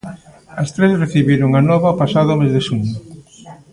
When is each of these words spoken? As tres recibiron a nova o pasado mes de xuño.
As 0.61 0.69
tres 0.75 0.93
recibiron 1.03 1.49
a 1.53 1.61
nova 1.69 1.93
o 1.93 1.99
pasado 2.01 2.31
mes 2.39 2.51
de 2.55 2.61
xuño. 2.67 2.95